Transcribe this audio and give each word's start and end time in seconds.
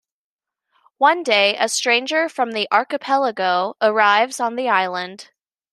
One 0.97 1.21
day, 1.21 1.55
a 1.59 1.69
stranger 1.69 2.27
from 2.27 2.53
the 2.53 2.67
archipelago 2.71 3.75
arrives 3.79 4.39
on 4.39 4.55
the 4.55 4.67
island. 4.67 5.29